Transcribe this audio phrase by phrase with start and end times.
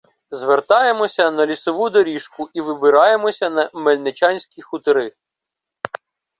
[0.31, 5.11] Звертаємо на лісову доріжку і вибираємося на Мельничанські хутори.